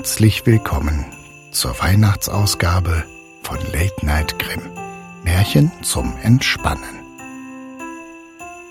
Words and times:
Herzlich 0.00 0.46
willkommen 0.46 1.04
zur 1.50 1.78
Weihnachtsausgabe 1.78 3.04
von 3.42 3.58
Late 3.70 4.06
Night 4.06 4.38
Grimm. 4.38 4.62
Märchen 5.24 5.70
zum 5.82 6.16
Entspannen. 6.22 7.04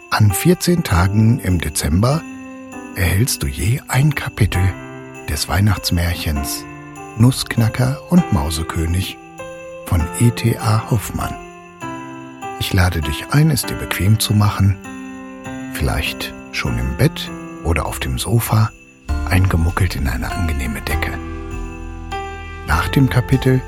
An 0.10 0.32
14 0.32 0.84
Tagen 0.84 1.38
im 1.38 1.62
Dezember 1.62 2.24
erhältst 2.96 3.44
du 3.44 3.48
je 3.48 3.80
ein 3.88 4.16
Kapitel 4.16 4.74
des 5.30 5.48
Weihnachtsmärchens 5.48 6.66
Nussknacker 7.20 8.02
und 8.10 8.34
Mausekönig 8.34 9.20
von 9.86 10.02
E.T.A. 10.20 10.90
Hoffmann. 10.90 11.36
Ich 12.60 12.74
lade 12.74 13.02
dich 13.02 13.28
ein, 13.30 13.52
es 13.52 13.62
dir 13.62 13.76
bequem 13.76 14.20
zu 14.20 14.34
machen, 14.34 14.80
vielleicht 15.76 16.34
schon 16.54 16.80
im 16.80 16.98
Bett 16.98 17.30
oder 17.64 17.86
auf 17.86 18.00
dem 18.00 18.18
Sofa 18.18 18.72
eingemuckelt 19.30 19.96
in 19.96 20.08
eine 20.08 20.32
angenehme 20.32 20.82
Decke. 20.82 21.18
Nach 22.68 22.88
dem 22.90 23.10
Kapitel 23.10 23.62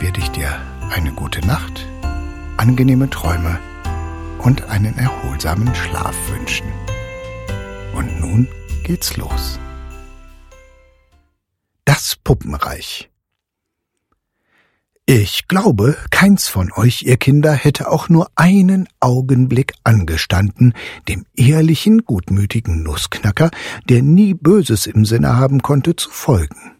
werde 0.00 0.20
ich 0.20 0.30
dir 0.30 0.60
eine 0.90 1.12
gute 1.12 1.40
Nacht, 1.46 1.86
angenehme 2.56 3.08
Träume 3.10 3.58
und 4.38 4.64
einen 4.64 4.98
erholsamen 4.98 5.74
Schlaf 5.74 6.16
wünschen. 6.30 6.66
Und 7.94 8.20
nun 8.20 8.48
geht's 8.84 9.16
los. 9.16 9.58
Das 11.84 12.16
Puppenreich 12.16 13.08
ich 15.08 15.46
glaube, 15.46 15.96
keins 16.10 16.48
von 16.48 16.72
euch, 16.72 17.02
ihr 17.02 17.16
Kinder, 17.16 17.52
hätte 17.52 17.90
auch 17.90 18.08
nur 18.08 18.28
einen 18.34 18.88
Augenblick 18.98 19.74
angestanden, 19.84 20.74
dem 21.08 21.24
ehrlichen, 21.36 22.04
gutmütigen 22.04 22.82
Nussknacker, 22.82 23.50
der 23.88 24.02
nie 24.02 24.34
Böses 24.34 24.86
im 24.86 25.04
Sinne 25.04 25.36
haben 25.36 25.62
konnte, 25.62 25.94
zu 25.94 26.10
folgen. 26.10 26.72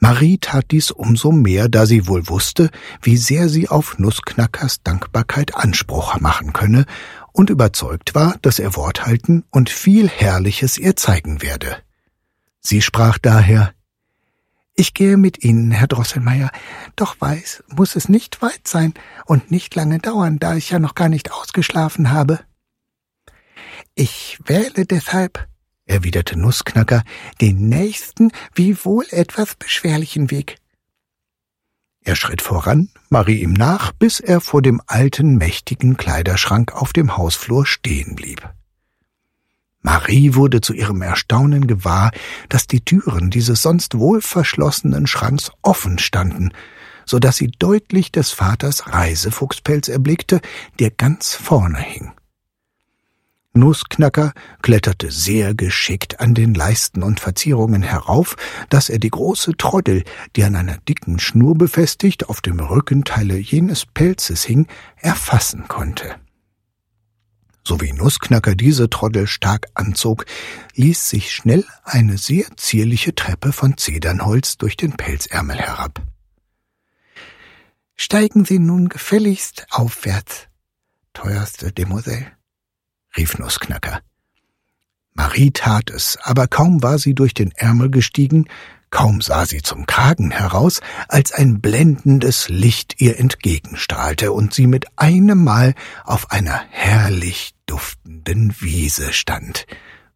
Marie 0.00 0.38
tat 0.38 0.72
dies 0.72 0.90
umso 0.90 1.30
mehr, 1.30 1.68
da 1.68 1.86
sie 1.86 2.08
wohl 2.08 2.28
wusste, 2.28 2.70
wie 3.02 3.16
sehr 3.16 3.48
sie 3.48 3.68
auf 3.68 4.00
Nussknackers 4.00 4.82
Dankbarkeit 4.82 5.54
Anspruch 5.54 6.18
machen 6.18 6.52
könne 6.52 6.86
und 7.30 7.50
überzeugt 7.50 8.16
war, 8.16 8.34
dass 8.42 8.58
er 8.58 8.74
Wort 8.74 9.06
halten 9.06 9.44
und 9.52 9.70
viel 9.70 10.08
Herrliches 10.08 10.76
ihr 10.76 10.96
zeigen 10.96 11.40
werde. 11.40 11.76
Sie 12.60 12.82
sprach 12.82 13.18
daher 13.18 13.74
ich 14.74 14.94
gehe 14.94 15.16
mit 15.16 15.44
Ihnen, 15.44 15.70
Herr 15.70 15.86
Drosselmeier, 15.86 16.50
doch 16.96 17.20
weiß, 17.20 17.64
muss 17.68 17.96
es 17.96 18.08
nicht 18.08 18.42
weit 18.42 18.66
sein 18.66 18.94
und 19.26 19.50
nicht 19.50 19.74
lange 19.74 19.98
dauern, 19.98 20.38
da 20.38 20.56
ich 20.56 20.70
ja 20.70 20.78
noch 20.78 20.94
gar 20.94 21.08
nicht 21.08 21.32
ausgeschlafen 21.32 22.10
habe. 22.10 22.40
Ich 23.94 24.38
wähle 24.44 24.86
deshalb, 24.86 25.46
erwiderte 25.84 26.38
Nussknacker, 26.38 27.02
den 27.40 27.68
nächsten, 27.68 28.32
wiewohl 28.54 29.04
etwas 29.10 29.54
beschwerlichen 29.54 30.30
Weg. 30.30 30.56
Er 32.04 32.16
schritt 32.16 32.42
voran, 32.42 32.88
Marie 33.10 33.42
ihm 33.42 33.52
nach, 33.52 33.92
bis 33.92 34.18
er 34.18 34.40
vor 34.40 34.62
dem 34.62 34.80
alten, 34.86 35.36
mächtigen 35.36 35.96
Kleiderschrank 35.96 36.72
auf 36.72 36.92
dem 36.92 37.16
Hausflur 37.16 37.64
stehen 37.66 38.16
blieb. 38.16 38.48
Marie 39.82 40.34
wurde 40.34 40.60
zu 40.60 40.72
ihrem 40.72 41.02
Erstaunen 41.02 41.66
gewahr, 41.66 42.12
dass 42.48 42.66
die 42.66 42.84
Türen 42.84 43.30
dieses 43.30 43.62
sonst 43.62 43.98
wohlverschlossenen 43.98 45.06
Schranks 45.06 45.50
offen 45.62 45.98
standen, 45.98 46.52
so 47.04 47.18
dass 47.18 47.36
sie 47.36 47.48
deutlich 47.58 48.12
des 48.12 48.30
Vaters 48.30 48.86
Reisefuchspelz 48.92 49.88
erblickte, 49.88 50.40
der 50.78 50.90
ganz 50.90 51.34
vorne 51.34 51.80
hing. 51.80 52.12
Nussknacker 53.54 54.32
kletterte 54.62 55.10
sehr 55.10 55.54
geschickt 55.54 56.20
an 56.20 56.32
den 56.32 56.54
Leisten 56.54 57.02
und 57.02 57.20
Verzierungen 57.20 57.82
herauf, 57.82 58.36
dass 58.70 58.88
er 58.88 58.98
die 58.98 59.10
große 59.10 59.58
Troddel, 59.58 60.04
die 60.36 60.44
an 60.44 60.56
einer 60.56 60.78
dicken 60.78 61.18
Schnur 61.18 61.54
befestigt 61.54 62.30
auf 62.30 62.40
dem 62.40 62.60
Rückenteile 62.60 63.36
jenes 63.36 63.84
Pelzes 63.84 64.44
hing, 64.44 64.68
erfassen 64.96 65.68
konnte 65.68 66.16
so 67.64 67.80
wie 67.80 67.92
Nussknacker 67.92 68.54
diese 68.54 68.90
Troddel 68.90 69.26
stark 69.26 69.68
anzog, 69.74 70.24
ließ 70.74 71.10
sich 71.10 71.32
schnell 71.32 71.64
eine 71.84 72.18
sehr 72.18 72.46
zierliche 72.56 73.14
Treppe 73.14 73.52
von 73.52 73.76
Zedernholz 73.76 74.56
durch 74.56 74.76
den 74.76 74.92
Pelzärmel 74.92 75.56
herab. 75.56 76.02
Steigen 77.94 78.44
Sie 78.44 78.58
nun 78.58 78.88
gefälligst 78.88 79.66
aufwärts, 79.70 80.48
teuerste 81.12 81.72
Demoiselle, 81.72 82.32
rief 83.16 83.38
Nussknacker. 83.38 84.00
Marie 85.14 85.50
tat 85.50 85.90
es, 85.90 86.18
aber 86.22 86.48
kaum 86.48 86.82
war 86.82 86.98
sie 86.98 87.14
durch 87.14 87.34
den 87.34 87.52
Ärmel 87.52 87.90
gestiegen, 87.90 88.48
Kaum 88.92 89.22
sah 89.22 89.46
sie 89.46 89.62
zum 89.62 89.86
Kragen 89.86 90.30
heraus, 90.30 90.80
als 91.08 91.32
ein 91.32 91.62
blendendes 91.62 92.50
Licht 92.50 93.00
ihr 93.00 93.18
entgegenstrahlte 93.18 94.32
und 94.32 94.52
sie 94.52 94.66
mit 94.66 94.98
einem 94.98 95.42
Mal 95.42 95.74
auf 96.04 96.30
einer 96.30 96.62
herrlich 96.68 97.54
duftenden 97.64 98.54
Wiese 98.60 99.14
stand, 99.14 99.66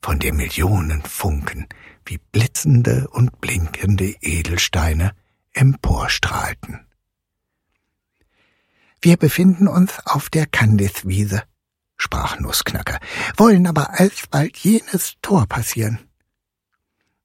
von 0.03 0.19
der 0.19 0.35
Millionen 0.35 1.03
Funken 1.03 1.67
wie 2.05 2.19
blitzende 2.19 3.09
und 3.11 3.41
blinkende 3.41 4.15
Edelsteine 4.21 5.13
emporstrahlten. 5.55 6.87
Wir 9.01 9.17
befinden 9.17 9.69
uns 9.69 10.01
auf 10.05 10.29
der 10.29 10.45
Kandiswiese, 10.45 11.43
sprach 11.97 12.39
Nussknacker, 12.41 12.99
wollen 13.39 13.67
aber 13.67 13.99
alsbald 13.99 14.59
jenes 14.59 15.15
Tor 15.23 15.47
passieren. 15.47 16.06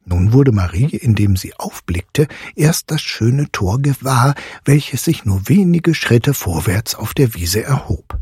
Nun 0.05 0.33
wurde 0.33 0.51
Marie, 0.51 0.95
indem 0.95 1.35
sie 1.35 1.53
aufblickte, 1.55 2.27
erst 2.55 2.91
das 2.91 3.01
schöne 3.01 3.51
Tor 3.51 3.81
gewahr, 3.81 4.35
welches 4.65 5.03
sich 5.03 5.25
nur 5.25 5.47
wenige 5.47 5.93
Schritte 5.93 6.33
vorwärts 6.33 6.95
auf 6.95 7.13
der 7.13 7.33
Wiese 7.33 7.63
erhob. 7.63 8.17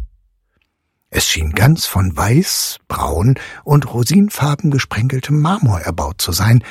Es 1.10 1.26
schien 1.26 1.54
ganz 1.54 1.86
von 1.86 2.16
weiß, 2.16 2.78
braun 2.88 3.36
und 3.64 3.92
rosinfarben 3.92 4.70
gesprenkeltem 4.70 5.40
Marmor 5.40 5.80
erbaut 5.80 6.22
zu 6.22 6.32
sein, 6.32 6.64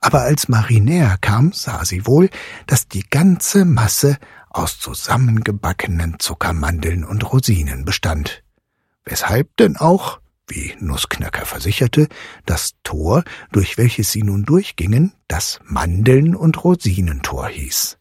aber 0.00 0.20
als 0.22 0.48
Marie 0.48 0.80
näher 0.80 1.16
kam, 1.20 1.52
sah 1.52 1.84
sie 1.84 2.06
wohl, 2.06 2.28
dass 2.66 2.88
die 2.88 3.08
ganze 3.08 3.64
Masse 3.64 4.18
aus 4.50 4.78
zusammengebackenen 4.78 6.18
Zuckermandeln 6.18 7.04
und 7.04 7.32
Rosinen 7.32 7.84
bestand. 7.84 8.42
Weshalb 9.04 9.56
denn 9.56 9.76
auch 9.76 10.20
wie 10.48 10.74
Nussknacker 10.80 11.44
versicherte, 11.44 12.08
das 12.44 12.72
Tor, 12.82 13.24
durch 13.52 13.78
welches 13.78 14.12
sie 14.12 14.22
nun 14.22 14.44
durchgingen, 14.44 15.12
das 15.28 15.60
Mandeln- 15.64 16.36
und 16.36 16.62
Rosinentor 16.62 17.48
hieß. 17.48 17.98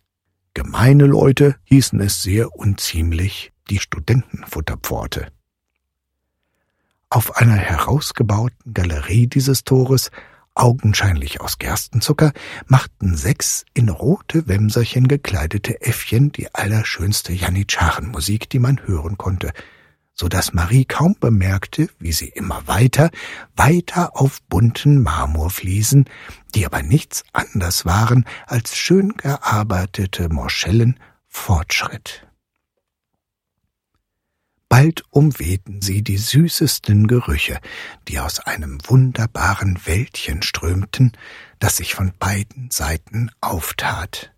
Gemeine 0.54 1.06
Leute 1.06 1.56
hießen 1.66 2.00
es 2.00 2.22
sehr 2.22 2.56
unziemlich 2.56 3.52
die 3.70 3.80
Studentenfutterpforte. 3.80 5.28
Auf 7.10 7.36
einer 7.38 7.56
herausgebauten 7.56 8.74
Galerie 8.74 9.28
dieses 9.28 9.64
Tores, 9.64 10.12
augenscheinlich 10.54 11.42
aus 11.42 11.58
Gerstenzucker, 11.58 12.32
machten 12.68 13.16
sechs 13.16 13.66
in 13.74 13.90
rote 13.90 14.48
Wämserchen 14.48 15.08
gekleidete 15.08 15.82
Äffchen 15.82 16.32
die 16.32 16.54
allerschönste 16.54 17.34
Janitscharenmusik, 17.34 18.50
die 18.50 18.60
man 18.60 18.86
hören 18.86 19.18
konnte– 19.18 19.52
so 20.16 20.30
dass 20.30 20.54
Marie 20.54 20.86
kaum 20.86 21.16
bemerkte, 21.20 21.90
wie 22.00 22.14
sie 22.14 22.30
immer 22.30 22.68
weiter, 22.68 23.12
weiter 23.56 24.16
auf 24.16 24.42
bunten 24.44 25.04
Marmorfliesen, 25.04 26.06
die 26.56 26.66
aber 26.66 26.82
nichts 26.82 27.24
anders 27.34 27.86
waren 27.86 28.26
als 28.48 28.78
schön 28.78 29.14
gearbeitete 29.18 30.30
Morschellen, 30.30 31.00
fortschritt. 31.28 32.26
Bald 34.70 35.04
umwehten 35.10 35.82
sie 35.82 36.02
die 36.02 36.18
süßesten 36.18 37.08
Gerüche, 37.08 37.60
die 38.08 38.20
aus 38.20 38.40
einem 38.40 38.80
wunderbaren 38.86 39.86
Wäldchen 39.86 40.42
strömten, 40.42 41.12
das 41.60 41.78
sich 41.78 41.94
von 41.94 42.14
beiden 42.18 42.72
Seiten 42.72 43.32
auftat. 43.42 44.35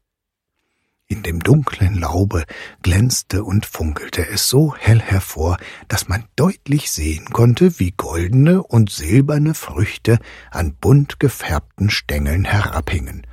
In 1.09 1.24
dem 1.24 1.39
dunklen 1.39 1.98
Laube 1.98 2.44
glänzte 2.81 3.45
und 3.45 3.65
funkelte 3.65 4.27
es 4.27 4.50
so 4.50 4.75
hell 4.75 5.00
hervor, 5.00 5.57
dass 5.88 6.09
man 6.09 6.25
deutlich 6.36 6.92
sehen 6.92 7.30
konnte, 7.30 7.80
wie 7.80 7.92
goldene 7.92 8.62
und 8.62 8.92
silberne 8.92 9.54
Früchte 9.54 10.19
an 10.51 10.75
bunt 10.75 11.19
gefärbten 11.19 11.89
Stängeln 11.89 12.44
herabhingen 12.44 13.25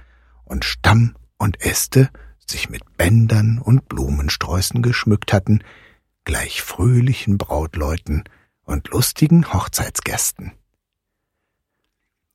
und 0.44 0.65
Stamm 0.65 1.17
und 1.37 1.61
Äste 1.65 2.11
sich 2.47 2.71
mit 2.71 2.97
Bändern 2.97 3.59
und 3.59 3.88
Blumensträußen 3.88 4.81
geschmückt 4.81 5.32
hatten, 5.32 5.65
gleich 6.25 6.62
fröhlichen 6.62 7.38
Brautleuten 7.38 8.23
und 8.62 8.88
lustigen 8.88 9.53
Hochzeitsgästen 9.53 10.53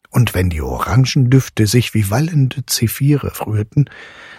und 0.10 0.34
wenn 0.34 0.50
die 0.50 0.62
Orangendüfte 0.62 1.68
sich 1.68 1.94
wie 1.94 2.10
wallende 2.10 2.66
Zephyre 2.66 3.32
rührten, 3.46 3.90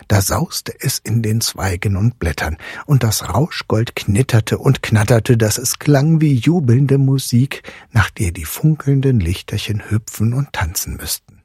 da 0.09 0.21
sauste 0.21 0.75
es 0.81 0.99
in 0.99 1.23
den 1.23 1.41
Zweigen 1.41 1.97
und 1.97 2.19
Blättern, 2.19 2.57
und 2.87 3.05
das 3.05 3.29
Rauschgold 3.29 3.95
knitterte 3.95 4.59
und 4.59 4.83
knatterte, 4.83 5.37
dass 5.37 5.59
es 5.59 5.79
klang 5.79 6.21
wie 6.21 6.35
jubelnde 6.35 6.99
Musik, 6.99 7.63
nach 7.93 8.11
der 8.11 8.33
die 8.33 8.45
funkelnden 8.45 9.21
Lichterchen 9.21 9.89
hüpfen 9.89 10.35
und 10.35 10.53
tanzen 10.53 10.97
müssten. 10.97 11.43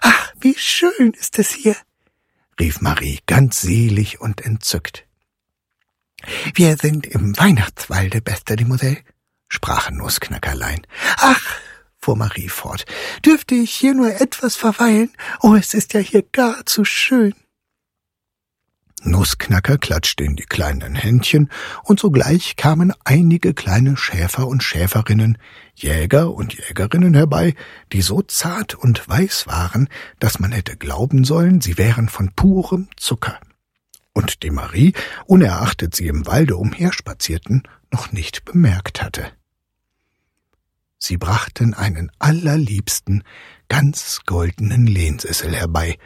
Ach, 0.00 0.32
wie 0.40 0.56
schön 0.58 1.12
ist 1.12 1.38
es 1.38 1.50
hier, 1.50 1.76
rief 2.58 2.80
Marie 2.80 3.20
ganz 3.26 3.60
selig 3.60 4.20
und 4.20 4.40
entzückt. 4.40 5.06
Wir 6.54 6.76
sind 6.76 7.06
im 7.06 7.38
Weihnachtswalde, 7.38 8.20
beste 8.20 8.56
Demoiselle, 8.56 8.98
sprach 9.48 9.90
Nussknackerlein. 9.90 10.84
Ach, 11.18 11.60
fuhr 12.06 12.16
Marie 12.16 12.48
fort, 12.48 12.86
dürfte 13.24 13.56
ich 13.56 13.72
hier 13.72 13.92
nur 13.92 14.20
etwas 14.20 14.54
verweilen? 14.54 15.10
Oh, 15.40 15.56
es 15.56 15.74
ist 15.74 15.92
ja 15.92 15.98
hier 15.98 16.22
gar 16.22 16.64
zu 16.64 16.84
schön. 16.84 17.34
Nussknacker 19.02 19.76
klatschte 19.76 20.22
in 20.22 20.36
die 20.36 20.44
kleinen 20.44 20.94
Händchen, 20.94 21.50
und 21.82 21.98
sogleich 21.98 22.54
kamen 22.54 22.92
einige 23.04 23.54
kleine 23.54 23.96
Schäfer 23.96 24.46
und 24.46 24.62
Schäferinnen, 24.62 25.36
Jäger 25.74 26.32
und 26.32 26.54
Jägerinnen 26.54 27.14
herbei, 27.14 27.54
die 27.92 28.02
so 28.02 28.22
zart 28.22 28.76
und 28.76 29.08
weiß 29.08 29.48
waren, 29.48 29.88
dass 30.20 30.38
man 30.38 30.52
hätte 30.52 30.76
glauben 30.76 31.24
sollen, 31.24 31.60
sie 31.60 31.76
wären 31.76 32.08
von 32.08 32.30
purem 32.36 32.88
Zucker. 32.96 33.40
Und 34.12 34.44
die 34.44 34.50
Marie, 34.50 34.92
unerachtet 35.26 35.96
sie 35.96 36.06
im 36.06 36.24
Walde 36.24 36.56
umherspazierten, 36.56 37.64
noch 37.90 38.12
nicht 38.12 38.44
bemerkt 38.44 39.02
hatte. 39.02 39.32
Sie 40.98 41.16
brachten 41.16 41.74
einen 41.74 42.10
allerliebsten, 42.18 43.22
ganz 43.68 44.20
goldenen 44.26 44.86
Lehnsessel 44.86 45.54
herbei, 45.54 45.98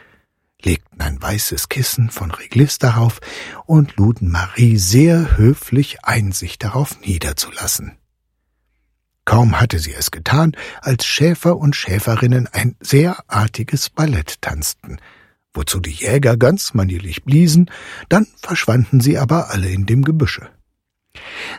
legten 0.63 1.01
ein 1.01 1.21
weißes 1.21 1.69
Kissen 1.69 2.09
von 2.09 2.31
Reglis 2.31 2.77
darauf 2.77 3.19
und 3.65 3.95
luden 3.95 4.29
Marie 4.29 4.77
sehr 4.77 5.37
höflich 5.37 6.03
ein, 6.03 6.31
sich 6.31 6.59
darauf 6.59 6.99
niederzulassen. 7.01 7.97
Kaum 9.25 9.59
hatte 9.59 9.79
sie 9.79 9.93
es 9.93 10.11
getan, 10.11 10.55
als 10.81 11.05
Schäfer 11.05 11.57
und 11.57 11.75
Schäferinnen 11.75 12.47
ein 12.47 12.75
sehr 12.79 13.23
artiges 13.27 13.89
Ballett 13.89 14.41
tanzten, 14.41 14.97
wozu 15.53 15.79
die 15.79 15.91
Jäger 15.91 16.37
ganz 16.37 16.73
manierlich 16.73 17.23
bliesen, 17.23 17.69
dann 18.09 18.27
verschwanden 18.37 18.99
sie 18.99 19.17
aber 19.17 19.49
alle 19.51 19.69
in 19.69 19.85
dem 19.85 20.03
Gebüsche. 20.03 20.49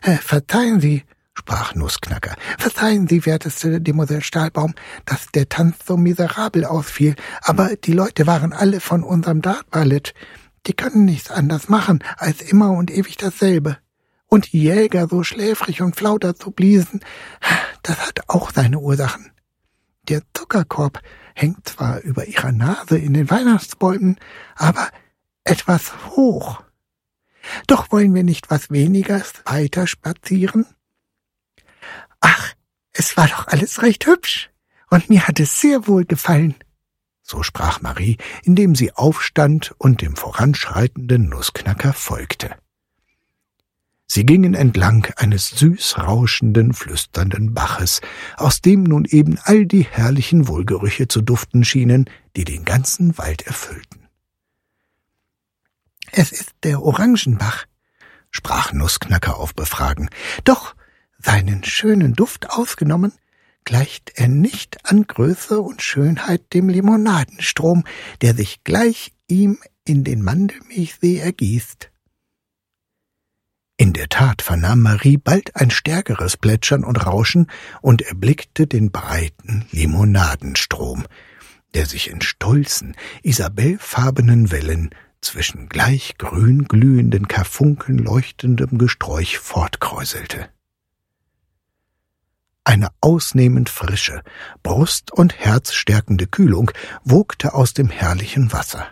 Äh, 0.03 0.17
verzeihen 0.17 0.81
Sie, 0.81 1.05
sprach 1.35 1.75
Nussknacker. 1.75 2.35
Verzeihen 2.59 3.09
Sie, 3.09 3.27
werteste 3.27 3.81
Demoiselle 3.81 4.23
Stahlbaum, 4.23 4.75
dass 5.05 5.27
der 5.35 5.49
Tanz 5.49 5.77
so 5.87 5.97
miserabel 5.97 6.65
ausfiel, 6.65 7.15
aber 7.43 7.77
die 7.77 7.93
Leute 7.93 8.27
waren 8.27 8.53
alle 8.53 8.81
von 8.81 9.03
unserem 9.03 9.43
Dartballett. 9.43 10.15
Die 10.67 10.75
können 10.75 11.05
nichts 11.05 11.31
anders 11.31 11.69
machen, 11.69 12.05
als 12.17 12.41
immer 12.41 12.73
und 12.73 12.91
ewig 12.91 13.17
dasselbe. 13.17 13.79
Und 14.27 14.53
die 14.53 14.63
Jäger 14.63 15.09
so 15.09 15.25
schläfrig 15.25 15.83
und 15.83 15.97
flau 15.97 16.19
dazu 16.19 16.53
bliesen, 16.53 17.01
das 17.83 18.07
hat 18.07 18.29
auch 18.29 18.51
seine 18.53 18.79
Ursachen. 18.79 19.33
Der 20.09 20.23
Zuckerkorb 20.35 21.01
hängt 21.35 21.69
zwar 21.69 22.01
über 22.01 22.27
ihrer 22.27 22.53
Nase 22.53 22.99
in 22.99 23.15
den 23.15 23.31
Weihnachtsbäumen, 23.31 24.19
aber 24.57 24.89
etwas 25.45 25.93
hoch. 26.11 26.63
Doch 27.67 27.91
wollen 27.91 28.15
wir 28.15 28.23
nicht 28.23 28.51
was 28.51 28.71
weniger 28.71 29.23
weiter 29.45 29.87
spazieren? 29.87 30.67
Ach, 32.23 32.55
es 32.93 33.17
war 33.19 33.29
doch 33.29 33.49
alles 33.49 33.83
recht 33.83 34.07
hübsch, 34.07 34.51
und 34.89 35.11
mir 35.11 35.29
hat 35.29 35.39
es 35.41 35.61
sehr 35.61 35.87
wohl 35.87 36.07
gefallen. 36.07 36.55
So 37.23 37.43
sprach 37.43 37.83
Marie, 37.83 38.17
indem 38.43 38.75
sie 38.75 38.93
aufstand 38.93 39.75
und 39.79 40.01
dem 40.01 40.17
voranschreitenden 40.17 41.29
Nussknacker 41.29 41.93
folgte. 41.93 42.57
Sie 44.07 44.27
gingen 44.27 44.53
entlang 44.53 45.07
eines 45.17 45.49
süß 45.49 45.97
rauschenden, 45.97 46.75
flüsternden 46.75 47.55
Baches, 47.55 48.03
aus 48.37 48.61
dem 48.61 48.83
nun 48.83 49.07
eben 49.07 49.39
all 49.43 49.65
die 49.65 49.85
herrlichen 49.85 50.49
Wohlgerüche 50.49 51.09
zu 51.09 51.23
duften 51.23 51.65
schienen, 51.65 52.11
die 52.37 52.45
den 52.45 52.67
ganzen 52.67 53.17
Wald 53.17 53.47
erfüllten. 53.47 54.07
Es 56.11 56.31
ist 56.31 56.51
der 56.63 56.83
Orangenbach, 56.83 57.65
sprach 58.31 58.75
Nussknacker 58.75 59.39
auf 59.39 59.55
Befragen. 59.55 60.11
Doch, 60.45 60.75
seinen 61.25 61.65
schönen 61.65 62.15
Duft 62.15 62.51
ausgenommen, 62.51 63.13
gleicht 63.65 64.13
er 64.17 64.29
nicht 64.29 64.91
an 64.91 65.07
Größe 65.07 65.61
und 65.61 65.83
Schönheit 65.83 66.53
dem 66.53 66.69
Limonadenstrom, 66.69 67.85
der 68.21 68.35
sich 68.35 68.65
gleich 68.65 69.13
ihm 69.29 69.59
in 69.85 70.05
den 70.05 70.23
Mandelmilchsee 70.23 71.19
ergießt. 71.19 71.91
In 73.77 73.93
der 73.93 74.09
Tat 74.09 74.43
vernahm 74.43 74.81
Marie 74.81 75.17
bald 75.17 75.57
ein 75.57 75.71
stärkeres 75.71 76.37
Plätschern 76.37 76.85
und 76.85 77.05
Rauschen 77.05 77.49
und 77.81 78.03
erblickte 78.03 78.67
den 78.67 78.93
breiten 78.93 79.65
Limonadenstrom, 79.73 81.05
der 81.75 81.87
sich 81.87 82.11
in 82.11 82.21
stolzen, 82.21 82.95
isabellfarbenen 83.23 84.51
Wellen 84.51 84.91
zwischen 85.21 85.69
gleich 85.69 86.17
grün 86.19 86.67
glühenden 86.67 87.29
Karfunkeln 87.29 87.99
leuchtendem 87.99 88.79
Gesträuch 88.79 89.39
fortkräuselte. 89.39 90.49
Eine 92.65 92.89
ausnehmend 93.01 93.69
frische, 93.69 94.23
brust- 94.63 95.13
und 95.13 95.37
herzstärkende 95.39 96.27
Kühlung 96.29 96.71
wogte 97.05 97.55
aus 97.55 97.75
dem 97.75 97.91
herrlichen 97.91 98.53
Wasser. 98.53 98.87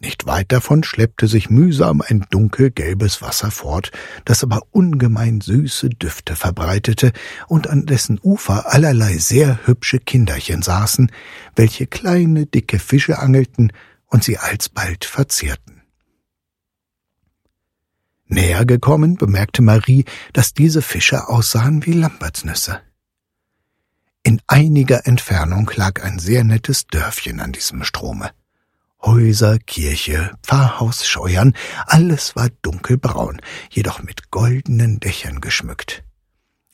Nicht 0.00 0.26
weit 0.26 0.52
davon 0.52 0.84
schleppte 0.84 1.26
sich 1.26 1.50
mühsam 1.50 2.02
ein 2.06 2.24
dunkelgelbes 2.30 3.20
Wasser 3.20 3.50
fort, 3.50 3.90
das 4.24 4.44
aber 4.44 4.62
ungemein 4.70 5.40
süße 5.40 5.90
Düfte 5.90 6.36
verbreitete 6.36 7.12
und 7.48 7.66
an 7.66 7.84
dessen 7.84 8.20
Ufer 8.22 8.72
allerlei 8.72 9.18
sehr 9.18 9.66
hübsche 9.66 9.98
Kinderchen 9.98 10.62
saßen, 10.62 11.10
welche 11.56 11.88
kleine, 11.88 12.46
dicke 12.46 12.78
Fische 12.78 13.18
angelten 13.18 13.72
und 14.06 14.22
sie 14.22 14.38
alsbald 14.38 15.04
verzehrten. 15.04 15.77
Näher 18.28 18.64
gekommen 18.66 19.16
bemerkte 19.16 19.62
Marie, 19.62 20.04
dass 20.32 20.54
diese 20.54 20.82
Fische 20.82 21.28
aussahen 21.28 21.84
wie 21.86 21.92
Lambertsnüsse. 21.92 22.80
In 24.22 24.42
einiger 24.46 25.06
Entfernung 25.06 25.70
lag 25.74 26.02
ein 26.02 26.18
sehr 26.18 26.44
nettes 26.44 26.86
Dörfchen 26.86 27.40
an 27.40 27.52
diesem 27.52 27.82
Strome. 27.84 28.30
Häuser, 29.00 29.58
Kirche, 29.58 30.32
Pfarrhaus, 30.42 31.06
Scheuern, 31.06 31.54
alles 31.86 32.36
war 32.36 32.50
dunkelbraun, 32.62 33.40
jedoch 33.70 34.02
mit 34.02 34.30
goldenen 34.30 35.00
Dächern 35.00 35.40
geschmückt. 35.40 36.04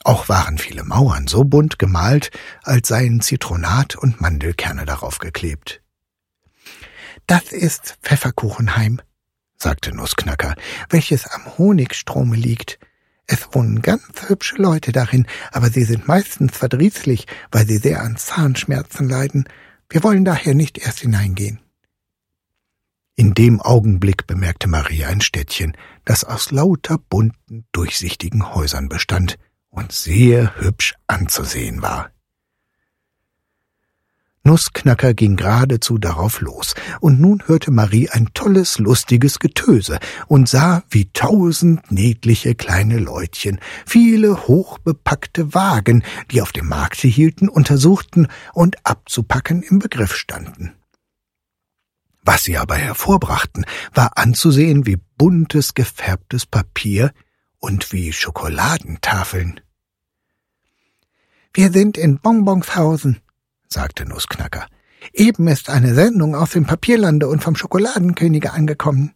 Auch 0.03 0.29
waren 0.29 0.59
viele 0.59 0.85
Mauern 0.85 1.27
so 1.29 1.45
bunt 1.45 1.79
gemalt, 1.79 2.31
als 2.63 2.89
seien 2.89 3.21
Zitronat 3.21 3.95
und 3.95 4.21
Mandelkerne 4.21 4.85
darauf 4.85 5.19
geklebt. 5.19 5.83
Das 7.27 7.53
ist 7.53 7.99
Pfefferkuchenheim, 8.03 9.01
sagte 9.65 9.95
Nussknacker, 9.95 10.55
welches 10.91 11.27
am 11.27 11.59
Honigstrome 11.59 12.37
liegt. 12.37 12.79
Es 13.27 13.49
wohnen 13.53 13.81
ganz 13.81 14.29
hübsche 14.29 14.57
Leute 14.57 14.93
darin, 14.93 15.27
aber 15.53 15.71
sie 15.71 15.85
sind 15.85 16.07
meistens 16.07 16.57
verdrießlich, 16.57 17.27
weil 17.51 17.67
sie 17.67 17.79
sehr 17.79 18.03
an 18.03 18.19
Zahnschmerzen 18.19 19.09
leiden. 19.09 19.49
Wir 19.89 20.03
wollen 20.03 20.27
daher 20.27 20.55
nicht 20.55 20.77
erst 20.77 21.01
hineingehen. 21.01 21.61
In 23.17 23.33
dem 23.33 23.63
Augenblick 23.63 24.27
bemerkte 24.27 24.69
Maria 24.69 25.09
ein 25.09 25.23
Städtchen, 25.23 25.75
das 26.05 26.25
aus 26.25 26.51
lauter 26.51 26.99
bunten, 26.99 27.65
durchsichtigen 27.73 28.55
Häusern 28.55 28.91
bestand 28.91 29.39
und 29.71 29.93
sehr 29.93 30.61
hübsch 30.61 30.95
anzusehen 31.07 31.81
war. 31.81 32.11
Nussknacker 34.47 35.15
ging 35.15 35.37
geradezu 35.37 35.97
darauf 35.97 36.43
los, 36.43 36.75
und 37.01 37.19
nun 37.19 37.43
hörte 37.47 37.71
Marie 37.71 38.11
ein 38.11 38.29
tolles, 38.35 38.79
lustiges 38.79 39.39
Getöse 39.39 39.99
und 40.27 40.51
sah, 40.51 40.83
wie 40.91 41.11
tausend 41.13 41.91
niedliche 41.91 42.55
kleine 42.55 42.99
Leutchen, 42.99 43.59
viele 43.87 44.47
hochbepackte 44.47 45.55
Wagen, 45.55 46.05
die 46.31 46.43
auf 46.43 46.53
dem 46.53 46.69
Markte 46.69 47.09
hielten, 47.09 47.49
untersuchten 47.49 48.29
und 48.53 48.77
abzupacken 48.87 49.63
im 49.63 49.79
Begriff 49.79 50.15
standen. 50.15 50.75
Was 52.21 52.43
sie 52.45 52.59
aber 52.59 52.77
hervorbrachten, 52.77 53.65
war 53.95 54.19
anzusehen 54.19 54.87
wie 54.87 54.99
buntes, 55.17 55.73
gefärbtes 55.73 56.45
Papier 56.45 57.13
und 57.61 57.93
wie 57.93 58.13
Schokoladentafeln. 58.13 59.61
Wir 61.55 61.71
sind 61.71 61.97
in 61.97 62.19
Bonbonshausen, 62.19 63.21
sagte 63.75 64.07
Nussknacker. 64.07 64.67
Eben 65.13 65.49
ist 65.49 65.69
eine 65.69 65.95
Sendung 65.95 66.35
aus 66.35 66.51
dem 66.51 66.65
Papierlande 66.65 67.29
und 67.29 67.43
vom 67.43 67.57
Schokoladenkönige 67.57 68.53
angekommen. 68.53 69.13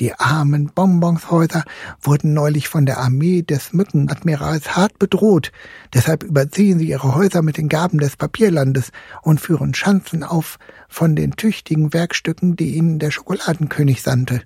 Die 0.00 0.14
armen 0.14 0.70
Bonbonshäuser 0.74 1.64
wurden 2.00 2.32
neulich 2.32 2.68
von 2.68 2.86
der 2.86 2.98
Armee 2.98 3.42
des 3.42 3.74
Mückenadmirals 3.74 4.74
hart 4.74 4.98
bedroht, 4.98 5.52
deshalb 5.92 6.22
überziehen 6.22 6.78
sie 6.78 6.88
ihre 6.88 7.14
Häuser 7.14 7.42
mit 7.42 7.58
den 7.58 7.68
Gaben 7.68 7.98
des 7.98 8.16
Papierlandes 8.16 8.90
und 9.20 9.40
führen 9.40 9.74
Schanzen 9.74 10.24
auf 10.24 10.58
von 10.88 11.14
den 11.14 11.32
tüchtigen 11.32 11.92
Werkstücken, 11.92 12.56
die 12.56 12.74
ihnen 12.74 12.98
der 12.98 13.10
Schokoladenkönig 13.10 14.00
sandte. 14.00 14.42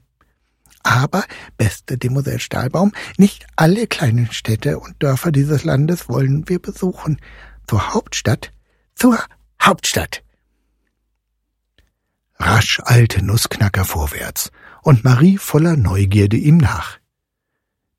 Aber, 0.82 1.24
beste 1.56 1.96
Demoiselle 1.96 2.40
Stahlbaum, 2.40 2.92
nicht 3.16 3.46
alle 3.54 3.86
kleinen 3.86 4.30
Städte 4.32 4.78
und 4.78 4.96
Dörfer 4.98 5.30
dieses 5.30 5.62
Landes 5.62 6.08
wollen 6.08 6.48
wir 6.48 6.60
besuchen. 6.60 7.18
Zur 7.68 7.94
Hauptstadt 7.94 8.50
zur 8.96 9.22
Hauptstadt. 9.62 10.24
Rasch 12.38 12.80
eilte 12.84 13.24
Nussknacker 13.24 13.84
vorwärts, 13.84 14.50
und 14.82 15.04
Marie 15.04 15.38
voller 15.38 15.76
Neugierde 15.76 16.36
ihm 16.36 16.58
nach. 16.58 16.98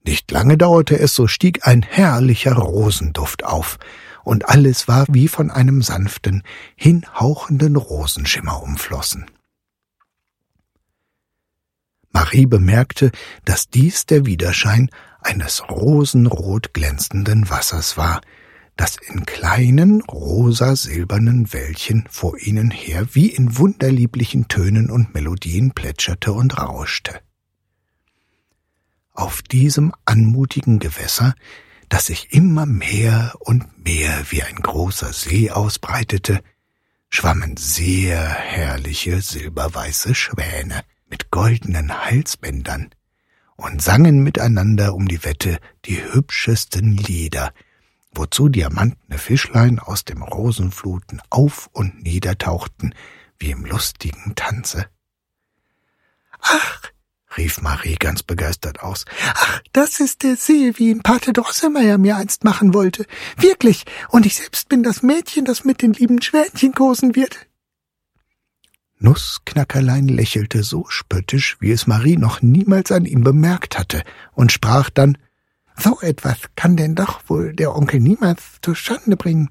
Nicht 0.05 0.31
lange 0.31 0.57
dauerte 0.57 0.97
es, 0.97 1.13
so 1.13 1.27
stieg 1.27 1.67
ein 1.67 1.81
herrlicher 1.81 2.53
Rosenduft 2.53 3.43
auf, 3.43 3.77
und 4.23 4.49
alles 4.49 4.87
war 4.87 5.05
wie 5.09 5.27
von 5.27 5.51
einem 5.51 5.81
sanften, 5.81 6.43
hinhauchenden 6.75 7.75
Rosenschimmer 7.75 8.61
umflossen. 8.61 9.25
Marie 12.11 12.45
bemerkte, 12.45 13.11
dass 13.45 13.69
dies 13.69 14.05
der 14.05 14.25
Widerschein 14.25 14.89
eines 15.19 15.69
rosenrot 15.69 16.73
glänzenden 16.73 17.49
Wassers 17.49 17.97
war, 17.97 18.21
das 18.77 18.96
in 18.96 19.25
kleinen 19.25 20.01
rosa-silbernen 20.01 21.51
Wellchen 21.51 22.07
vor 22.10 22.38
ihnen 22.38 22.69
her 22.69 23.07
wie 23.13 23.27
in 23.27 23.57
wunderlieblichen 23.57 24.48
Tönen 24.48 24.91
und 24.91 25.13
Melodien 25.15 25.72
plätscherte 25.72 26.31
und 26.31 26.60
rauschte. 26.60 27.19
Auf 29.13 29.41
diesem 29.41 29.93
anmutigen 30.05 30.77
Gewässer, 30.77 31.34
das 31.89 32.05
sich 32.05 32.31
immer 32.34 32.67
mehr 32.67 33.34
und 33.39 33.84
mehr 33.84 34.25
wie 34.29 34.43
ein 34.43 34.57
großer 34.57 35.12
See 35.12 35.50
ausbreitete, 35.50 36.41
schwammen 37.10 37.57
sehr 37.57 38.29
herrliche 38.29 39.22
silberweiße 39.22 40.13
Schwäne 40.13 40.84
mit 41.10 41.31
goldenen 41.31 42.05
Halsbändern 42.05 42.89
und 43.55 43.81
sangen 43.81 44.22
miteinander 44.22 44.93
um 44.93 45.07
die 45.07 45.24
Wette 45.24 45.57
die 45.86 46.03
hübschesten 46.03 46.96
Lieder, 46.96 47.53
wozu 48.17 48.50
diamantene 48.50 49.17
Fischlein 49.17 49.79
aus 49.79 50.05
dem 50.05 50.21
Rosenfluten 50.21 51.21
auf 51.29 51.69
und 51.74 52.03
niedertauchten 52.03 52.93
wie 53.39 53.51
im 53.51 53.65
lustigen 53.65 54.33
Tanze. 54.36 54.88
Ach, 56.39 56.81
rief 57.38 57.62
Marie 57.62 57.95
ganz 57.95 58.24
begeistert 58.24 58.81
aus. 58.81 59.05
Ach, 59.33 59.62
das 59.74 60.00
ist 60.00 60.24
der 60.24 60.36
See, 60.36 60.74
wie 60.77 60.89
ihn 60.89 61.03
Pate 61.03 61.33
Drosselmeier 61.33 61.97
mir 61.97 62.17
einst 62.17 62.43
machen 62.43 62.74
wollte. 62.74 63.05
Wirklich, 63.38 63.86
und 64.09 64.25
ich 64.25 64.36
selbst 64.36 64.69
bin 64.69 64.83
das 64.83 65.03
Mädchen, 65.03 65.45
das 65.45 65.63
mit 65.63 65.81
den 65.81 65.93
lieben 65.93 66.21
Schwänchen 66.21 66.74
kosen 66.74 67.15
wird. 67.15 67.47
Nussknackerlein 69.00 70.07
lächelte 70.07 70.63
so 70.63 70.86
spöttisch, 70.89 71.57
wie 71.59 71.71
es 71.71 71.86
Marie 71.86 72.17
noch 72.17 72.41
niemals 72.41 72.91
an 72.91 73.05
ihm 73.05 73.24
bemerkt 73.24 73.77
hatte, 73.77 74.03
und 74.33 74.51
sprach 74.51 74.89
dann 74.89 75.19
So 75.79 76.00
etwas 76.01 76.38
kann 76.55 76.75
denn 76.75 76.96
doch 76.96 77.22
wohl 77.27 77.53
der 77.53 77.75
Onkel 77.75 78.00
niemals 78.00 78.41
zustande 78.62 79.15
bringen. 79.15 79.50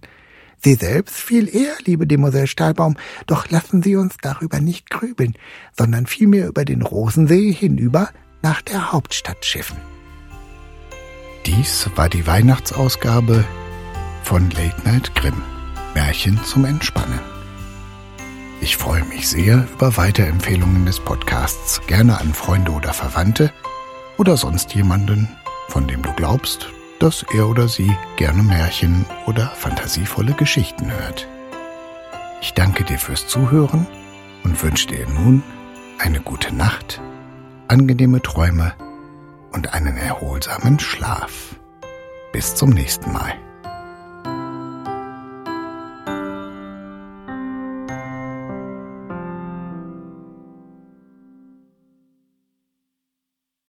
Sie 0.63 0.75
selbst 0.75 1.15
viel 1.15 1.55
eher, 1.55 1.75
liebe 1.85 2.07
Demoiselle 2.07 2.47
Stahlbaum, 2.47 2.97
doch 3.27 3.49
lassen 3.51 3.83
Sie 3.83 3.97
uns 3.97 4.17
darüber 4.21 4.61
nicht 4.61 4.91
grübeln, 4.91 5.35
sondern 5.77 6.07
vielmehr 6.07 6.49
über 6.49 6.65
den 6.65 6.83
Rosensee 6.83 7.53
hinüber 7.53 8.11
nach 8.43 8.63
der 8.63 8.93
Hauptstadt 8.93 9.45
schiffen. 9.45 9.77
Dies 11.45 11.89
war 11.95 12.09
die 12.09 12.27
Weihnachtsausgabe 12.27 13.45
von 14.25 14.51
Late 14.51 14.83
Night 14.85 15.15
Grimm. 15.15 15.43
Märchen 15.95 16.39
zum 16.45 16.67
Entspannen. 16.67 17.21
Ich 18.61 18.77
freue 18.77 19.03
mich 19.05 19.29
sehr 19.29 19.67
über 19.73 19.97
Weiterempfehlungen 19.97 20.85
des 20.85 21.01
Podcasts, 21.01 21.81
gerne 21.87 22.21
an 22.21 22.35
Freunde 22.35 22.73
oder 22.73 22.93
Verwandte 22.93 23.51
oder 24.19 24.37
sonst 24.37 24.75
jemanden, 24.75 25.29
von 25.69 25.87
dem 25.87 26.03
du 26.03 26.13
glaubst, 26.13 26.69
dass 26.99 27.25
er 27.33 27.49
oder 27.49 27.69
sie 27.69 27.95
gerne 28.17 28.43
Märchen 28.43 29.05
oder 29.27 29.49
fantasievolle 29.49 30.33
Geschichten 30.33 30.91
hört. 30.91 31.27
Ich 32.41 32.55
danke 32.55 32.85
dir 32.85 32.99
fürs 32.99 33.27
Zuhören 33.27 33.87
und 34.45 34.63
wünsche 34.63 34.89
dir 34.89 35.07
nun 35.09 35.43
eine 35.99 36.21
gute 36.21 36.55
Nacht, 36.55 37.01
angenehme 37.69 38.23
Träume 38.23 38.75
und 39.53 39.75
einen 39.75 39.97
erholsamen 39.97 40.79
Schlaf. 40.79 41.57
Bis 42.33 42.55
zum 42.55 42.71
nächsten 42.71 43.13
Mal. 43.13 43.46